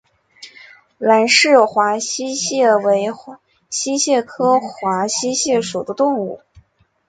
[0.97, 3.07] 兰氏华溪蟹为
[3.69, 6.41] 溪蟹科华溪蟹属的动物。